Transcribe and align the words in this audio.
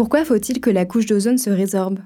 Pourquoi 0.00 0.24
faut-il 0.24 0.62
que 0.62 0.70
la 0.70 0.86
couche 0.86 1.04
d'ozone 1.04 1.36
se 1.36 1.50
résorbe? 1.50 1.98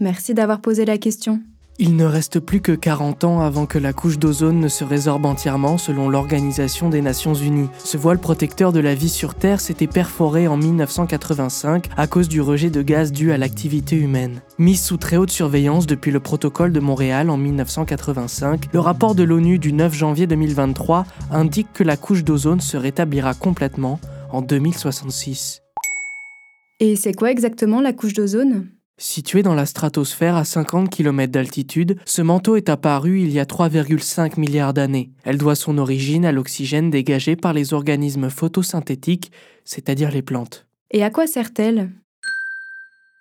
Merci 0.00 0.34
d'avoir 0.34 0.60
posé 0.60 0.84
la 0.84 0.98
question. 0.98 1.40
Il 1.80 1.96
ne 1.96 2.04
reste 2.04 2.38
plus 2.38 2.60
que 2.60 2.70
40 2.70 3.24
ans 3.24 3.40
avant 3.40 3.66
que 3.66 3.80
la 3.80 3.92
couche 3.92 4.16
d'ozone 4.16 4.60
ne 4.60 4.68
se 4.68 4.84
résorbe 4.84 5.26
entièrement 5.26 5.78
selon 5.78 6.08
l'Organisation 6.08 6.90
des 6.90 7.02
Nations 7.02 7.34
Unies. 7.34 7.70
Ce 7.78 7.96
voile 7.96 8.20
protecteur 8.20 8.70
de 8.70 8.78
la 8.78 8.94
vie 8.94 9.08
sur 9.08 9.34
Terre 9.34 9.58
s'était 9.58 9.88
perforé 9.88 10.46
en 10.46 10.56
1985 10.56 11.88
à 11.96 12.06
cause 12.06 12.28
du 12.28 12.40
rejet 12.40 12.70
de 12.70 12.82
gaz 12.82 13.10
dû 13.10 13.32
à 13.32 13.36
l'activité 13.36 13.96
humaine. 13.96 14.42
Mis 14.60 14.76
sous 14.76 14.98
très 14.98 15.16
haute 15.16 15.32
surveillance 15.32 15.88
depuis 15.88 16.12
le 16.12 16.20
protocole 16.20 16.70
de 16.72 16.78
Montréal 16.78 17.30
en 17.30 17.36
1985, 17.36 18.72
le 18.72 18.78
rapport 18.78 19.16
de 19.16 19.24
l'ONU 19.24 19.58
du 19.58 19.72
9 19.72 19.92
janvier 19.92 20.28
2023 20.28 21.04
indique 21.32 21.72
que 21.72 21.82
la 21.82 21.96
couche 21.96 22.22
d'ozone 22.22 22.60
se 22.60 22.76
rétablira 22.76 23.34
complètement 23.34 23.98
en 24.30 24.40
2066. 24.40 25.62
Et 26.78 26.94
c'est 26.94 27.14
quoi 27.14 27.30
exactement 27.30 27.80
la 27.80 27.94
couche 27.94 28.12
d'ozone? 28.12 28.68
Située 28.98 29.42
dans 29.42 29.54
la 29.54 29.64
stratosphère 29.64 30.36
à 30.36 30.44
50 30.44 30.90
km 30.90 31.32
d'altitude, 31.32 31.96
ce 32.04 32.20
manteau 32.20 32.56
est 32.56 32.68
apparu 32.68 33.22
il 33.22 33.30
y 33.30 33.40
a 33.40 33.44
3,5 33.44 34.38
milliards 34.38 34.74
d'années. 34.74 35.10
Elle 35.24 35.38
doit 35.38 35.54
son 35.54 35.78
origine 35.78 36.26
à 36.26 36.32
l'oxygène 36.32 36.90
dégagé 36.90 37.34
par 37.34 37.54
les 37.54 37.72
organismes 37.72 38.28
photosynthétiques, 38.28 39.32
c'est-à-dire 39.64 40.10
les 40.10 40.20
plantes. 40.20 40.66
Et 40.90 41.02
à 41.02 41.08
quoi 41.08 41.26
sert-elle? 41.26 41.92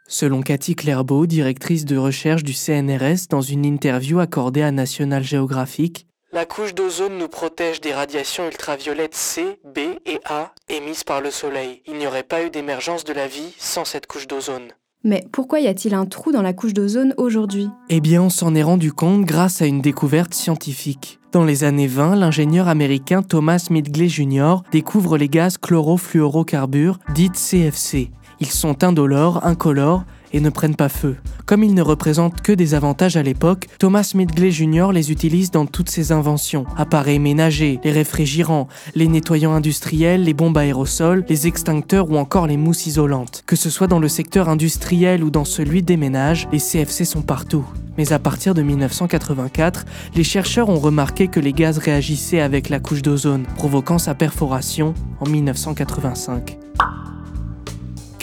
Selon 0.08 0.42
Cathy 0.42 0.76
Clairbeau, 0.76 1.26
directrice 1.26 1.86
de 1.86 1.96
recherche 1.96 2.44
du 2.44 2.54
CNRS, 2.54 3.28
dans 3.30 3.42
une 3.42 3.66
interview 3.66 4.20
accordée 4.20 4.64
à 4.64 4.72
National 4.72 5.24
Geographic, 5.24 6.08
la 6.36 6.46
couche 6.46 6.76
d'ozone 6.76 7.18
nous 7.18 7.30
protège 7.30 7.80
des 7.80 7.94
radiations 7.94 8.46
ultraviolettes 8.46 9.16
C, 9.16 9.58
B 9.64 9.80
et 10.06 10.20
A 10.26 10.52
émises 10.68 11.06
par 11.06 11.22
le 11.22 11.32
Soleil. 11.32 11.82
Il 11.88 11.96
n'y 11.96 12.08
aurait 12.08 12.24
pas 12.24 12.44
eu 12.44 12.50
d'émergence 12.50 13.06
de 13.06 13.14
la 13.14 13.26
vie 13.26 13.56
sans 13.58 13.86
cette 13.86 14.06
couche 14.06 14.28
d'ozone. 14.28 14.74
Mais 15.06 15.24
pourquoi 15.32 15.62
y 15.62 15.68
a-t-il 15.68 15.94
un 15.94 16.06
trou 16.06 16.34
dans 16.34 16.42
la 16.42 16.52
couche 16.52 16.74
d'ozone 16.74 17.14
aujourd'hui? 17.16 17.70
Eh 17.90 18.02
bien, 18.02 18.22
on 18.22 18.30
s'en 18.30 18.54
est 18.54 18.64
rendu 18.64 18.92
compte 18.92 19.24
grâce 19.24 19.62
à 19.62 19.66
une 19.66 19.80
découverte 19.80 20.34
scientifique. 20.34 21.20
Dans 21.32 21.46
les 21.46 21.64
années 21.64 21.88
20, 21.88 22.18
l'ingénieur 22.18 22.68
américain 22.68 23.22
Thomas 23.22 23.68
Midgley 23.70 24.10
Jr. 24.10 24.56
découvre 24.74 25.18
les 25.18 25.30
gaz 25.30 25.58
chlorofluorocarbures, 25.58 27.00
dites 27.14 27.36
CFC. 27.36 28.12
Ils 28.42 28.52
sont 28.52 28.84
indolores, 28.84 29.46
incolores 29.46 30.04
et 30.36 30.42
ne 30.42 30.50
prennent 30.50 30.76
pas 30.76 30.90
feu. 30.90 31.16
Comme 31.46 31.64
ils 31.64 31.74
ne 31.74 31.82
représentent 31.82 32.42
que 32.42 32.52
des 32.52 32.74
avantages 32.74 33.16
à 33.16 33.24
l'époque, 33.24 33.68
Thomas 33.80 34.12
Midgley 34.14 34.52
Jr. 34.52 34.90
les 34.94 35.12
utilise 35.12 35.50
dans 35.50 35.66
toutes 35.66 35.90
ses 35.90 36.12
inventions. 36.12 36.66
Appareils 36.76 37.20
ménagers, 37.20 37.80
les 37.84 37.92
réfrigérants, 37.92 38.68
les 38.96 39.08
nettoyants 39.08 39.54
industriels, 39.54 40.24
les 40.24 40.34
bombes 40.34 40.58
aérosols, 40.58 41.24
les 41.30 41.48
extincteurs 41.48 42.12
ou 42.12 42.18
encore 42.18 42.48
les 42.48 42.58
mousses 42.58 42.86
isolantes. 42.86 43.44
Que 43.46 43.56
ce 43.56 43.70
soit 43.70 43.88
dans 43.88 44.00
le 44.00 44.10
secteur 44.10 44.50
industriel 44.50 45.24
ou 45.24 45.30
dans 45.30 45.46
celui 45.46 45.84
des 45.84 45.98
ménages, 45.98 46.50
les 46.52 46.60
CFC 46.60 47.06
sont 47.06 47.22
partout. 47.22 47.66
Mais 47.98 48.12
à 48.12 48.20
partir 48.20 48.54
de 48.54 48.62
1984, 48.62 49.86
les 50.16 50.24
chercheurs 50.26 50.68
ont 50.68 50.80
remarqué 50.80 51.30
que 51.30 51.40
les 51.40 51.54
gaz 51.54 51.78
réagissaient 51.78 52.42
avec 52.42 52.68
la 52.68 52.82
couche 52.82 53.02
d'ozone, 53.02 53.46
provoquant 53.56 54.00
sa 54.00 54.16
perforation 54.16 54.94
en 55.22 55.30
1985. 55.30 56.65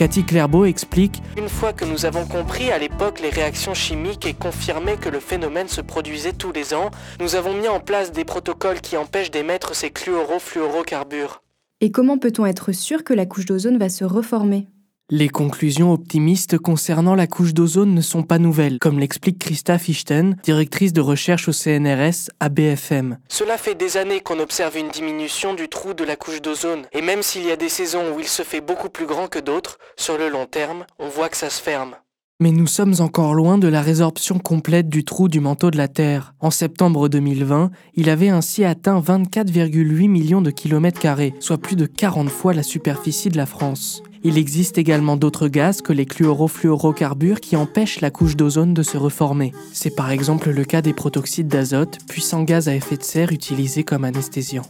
Cathy 0.03 0.25
Clairbeau 0.25 0.65
explique 0.65 1.23
Une 1.39 1.49
fois 1.49 1.73
que 1.73 1.85
nous 1.85 2.07
avons 2.07 2.27
compris 2.27 2.73
à 2.73 2.79
l'époque 2.79 3.21
les 3.21 3.29
réactions 3.29 3.73
chimiques 3.73 4.27
et 4.27 4.35
confirmé 4.35 4.97
que 4.97 5.09
le 5.09 5.21
phénomène 5.21 5.69
se 5.69 5.81
produisait 5.81 6.33
tous 6.33 6.51
les 6.51 6.75
ans, 6.75 6.91
nous 7.21 7.37
avons 7.37 7.55
mis 7.55 7.69
en 7.69 7.79
place 7.79 8.11
des 8.11 8.25
protocoles 8.25 8.81
qui 8.81 8.97
empêchent 8.97 9.31
d'émettre 9.31 9.77
ces 9.77 9.91
chlorofluorocarbures. 9.91 11.41
Et 11.81 11.93
comment 11.93 12.19
peut-on 12.19 12.47
être 12.47 12.73
sûr 12.73 13.05
que 13.05 13.15
la 13.15 13.27
couche 13.27 13.45
d'ozone 13.45 13.79
va 13.79 13.89
se 13.89 14.03
reformer? 14.03 14.67
Les 15.13 15.29
conclusions 15.29 15.93
optimistes 15.93 16.57
concernant 16.57 17.15
la 17.15 17.27
couche 17.27 17.53
d'ozone 17.53 17.95
ne 17.95 18.01
sont 18.01 18.23
pas 18.23 18.39
nouvelles, 18.39 18.79
comme 18.79 18.99
l'explique 18.99 19.39
Christa 19.39 19.77
Fichten, 19.77 20.39
directrice 20.43 20.95
de 20.95 21.03
recherche 21.03 21.49
au 21.49 21.53
CNRS 21.53 22.31
à 22.41 22.49
BFM. 22.49 23.19
Cela 23.29 23.59
fait 23.59 23.75
des 23.75 23.99
années 23.99 24.21
qu'on 24.21 24.41
observe 24.41 24.79
une 24.79 24.89
diminution 24.89 25.53
du 25.53 25.69
trou 25.69 25.93
de 25.93 26.03
la 26.03 26.17
couche 26.17 26.41
d'ozone, 26.41 26.87
et 26.93 27.03
même 27.03 27.23
s'il 27.23 27.45
y 27.45 27.51
a 27.51 27.57
des 27.57 27.69
saisons 27.69 28.15
où 28.17 28.21
il 28.21 28.27
se 28.27 28.43
fait 28.43 28.63
beaucoup 28.63 28.89
plus 28.89 29.05
grand 29.05 29.29
que 29.29 29.39
d'autres, 29.39 29.79
sur 29.99 30.17
le 30.17 30.31
long 30.31 30.47
terme, 30.47 30.87
on 30.99 31.11
voit 31.11 31.29
que 31.29 31.37
ça 31.37 31.51
se 31.51 31.61
ferme. 31.61 31.95
Mais 32.41 32.51
nous 32.51 32.67
sommes 32.67 32.95
encore 33.01 33.35
loin 33.35 33.59
de 33.59 33.69
la 33.69 33.83
résorption 33.83 34.39
complète 34.39 34.89
du 34.89 35.05
trou 35.05 35.29
du 35.29 35.41
manteau 35.41 35.71
de 35.71 35.77
la 35.77 35.89
Terre. 35.89 36.33
En 36.41 36.51
septembre 36.51 37.11
2020, 37.11 37.71
il 37.97 38.09
avait 38.09 38.31
ainsi 38.31 38.65
atteint 38.65 38.99
24,8 38.99 40.09
millions 40.09 40.41
de 40.41 40.51
kilomètres 40.51 41.01
carrés, 41.01 41.35
soit 41.39 41.59
plus 41.59 41.77
de 41.77 41.85
40 41.85 42.31
fois 42.31 42.55
la 42.55 42.63
superficie 42.63 43.29
de 43.29 43.37
la 43.37 43.47
France. 43.47 44.03
Il 44.25 44.39
existe 44.39 44.79
également 44.79 45.17
d'autres 45.17 45.49
gaz 45.49 45.83
que 45.83 45.93
les 45.93 46.07
chlorofluorocarbures 46.07 47.41
qui 47.41 47.57
empêchent 47.57 48.01
la 48.01 48.13
couche 48.13 48.37
d'ozone 48.37 48.73
de 48.73 48.85
se 48.85 48.97
reformer. 48.97 49.53
C'est 49.73 49.97
par 49.97 50.13
exemple 50.13 50.51
le 50.51 50.65
cas 50.65 50.81
des 50.81 50.93
protoxydes 50.93 51.49
d'azote, 51.49 51.99
puissants 52.09 52.45
gaz 52.45 52.69
à 52.69 52.75
effet 52.75 52.97
de 52.97 53.03
serre 53.03 53.33
utilisés 53.33 53.83
comme 53.83 54.05
anesthésiants. 54.05 54.69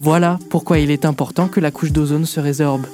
Voilà 0.00 0.38
pourquoi 0.50 0.80
il 0.80 0.90
est 0.90 1.06
important 1.06 1.48
que 1.48 1.60
la 1.60 1.70
couche 1.70 1.92
d'ozone 1.92 2.26
se 2.26 2.40
résorbe. 2.40 2.84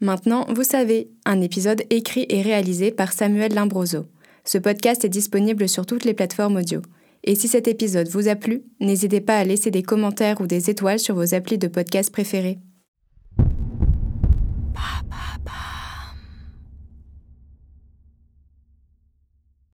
Maintenant, 0.00 0.46
vous 0.54 0.64
savez, 0.64 1.10
un 1.24 1.40
épisode 1.40 1.82
écrit 1.88 2.26
et 2.28 2.42
réalisé 2.42 2.90
par 2.90 3.12
Samuel 3.12 3.54
Limbroso. 3.54 4.04
Ce 4.44 4.58
podcast 4.58 5.04
est 5.06 5.08
disponible 5.08 5.66
sur 5.66 5.86
toutes 5.86 6.04
les 6.04 6.14
plateformes 6.14 6.56
audio. 6.56 6.82
Et 7.24 7.34
si 7.34 7.48
cet 7.48 7.66
épisode 7.66 8.08
vous 8.08 8.28
a 8.28 8.36
plu, 8.36 8.62
n'hésitez 8.80 9.22
pas 9.22 9.38
à 9.38 9.44
laisser 9.44 9.70
des 9.70 9.82
commentaires 9.82 10.40
ou 10.40 10.46
des 10.46 10.68
étoiles 10.68 11.00
sur 11.00 11.14
vos 11.14 11.34
applis 11.34 11.58
de 11.58 11.68
podcast 11.68 12.12
préférés. 12.12 12.58